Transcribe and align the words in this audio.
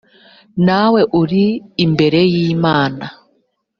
nawe 0.65 1.01
uri 1.21 1.45
imbere 1.85 2.19
y 2.33 2.37
imana 2.51 3.05